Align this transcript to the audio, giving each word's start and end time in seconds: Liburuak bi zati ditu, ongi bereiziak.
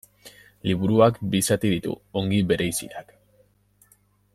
Liburuak 0.69 1.19
bi 1.35 1.43
zati 1.49 1.71
ditu, 1.75 1.93
ongi 2.23 2.41
bereiziak. 2.53 3.17